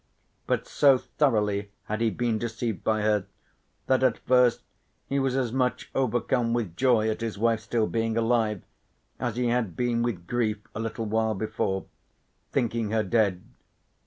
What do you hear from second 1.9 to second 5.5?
he been deceived by her, that at first he was